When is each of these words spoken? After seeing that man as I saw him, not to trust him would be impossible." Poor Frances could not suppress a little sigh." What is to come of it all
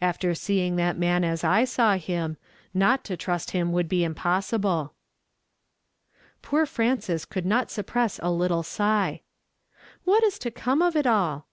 After 0.00 0.36
seeing 0.36 0.76
that 0.76 0.96
man 0.96 1.24
as 1.24 1.42
I 1.42 1.64
saw 1.64 1.94
him, 1.96 2.36
not 2.72 3.02
to 3.06 3.16
trust 3.16 3.50
him 3.50 3.72
would 3.72 3.88
be 3.88 4.04
impossible." 4.04 4.92
Poor 6.42 6.64
Frances 6.64 7.24
could 7.24 7.44
not 7.44 7.72
suppress 7.72 8.20
a 8.22 8.30
little 8.30 8.62
sigh." 8.62 9.22
What 10.04 10.22
is 10.22 10.38
to 10.38 10.52
come 10.52 10.80
of 10.80 10.94
it 10.94 11.08
all 11.08 11.48